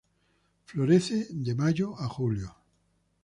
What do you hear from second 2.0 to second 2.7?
Julio.